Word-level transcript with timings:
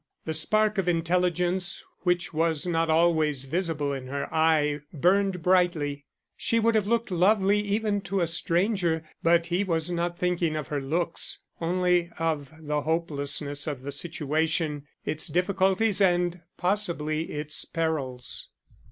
The 0.25 0.33
spark 0.33 0.79
of 0.79 0.87
intelligence 0.87 1.83
which 1.99 2.33
was 2.33 2.65
not 2.65 2.89
always 2.89 3.45
visible 3.45 3.93
in 3.93 4.07
her 4.07 4.27
eye 4.33 4.79
burned 4.91 5.43
brightly. 5.43 6.05
She 6.35 6.59
would 6.59 6.73
have 6.73 6.87
looked 6.87 7.11
lovely 7.11 7.59
even 7.59 8.01
to 8.09 8.21
a 8.21 8.25
stranger, 8.25 9.07
but 9.21 9.45
he 9.45 9.63
was 9.63 9.91
not 9.91 10.17
thinking 10.17 10.55
of 10.55 10.69
her 10.69 10.81
looks, 10.81 11.41
only 11.61 12.09
of 12.17 12.51
the 12.61 12.81
hopelessness 12.81 13.67
of 13.67 13.83
the 13.83 13.91
situation, 13.91 14.87
its 15.05 15.27
difficulties 15.27 16.01
and 16.01 16.41
possibly 16.57 17.31
its 17.33 17.63
perils. 17.63 18.49